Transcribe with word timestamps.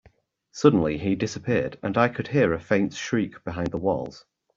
Suddenly, 0.51 0.97
he 0.97 1.13
disappeared, 1.13 1.77
and 1.83 1.95
I 1.95 2.07
could 2.09 2.29
hear 2.29 2.53
a 2.53 2.59
faint 2.59 2.91
shriek 2.95 3.43
behind 3.43 3.67
the 3.67 3.77
walls. 3.77 4.25